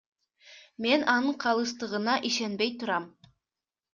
[0.83, 3.05] Мен анын калыстыгына ишенбей турам.